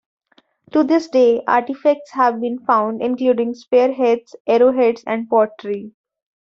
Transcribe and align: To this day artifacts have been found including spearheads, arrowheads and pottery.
To 0.71 0.83
this 0.83 1.09
day 1.09 1.43
artifacts 1.47 2.09
have 2.13 2.41
been 2.41 2.57
found 2.65 3.03
including 3.03 3.53
spearheads, 3.53 4.35
arrowheads 4.47 5.03
and 5.05 5.29
pottery. 5.29 5.91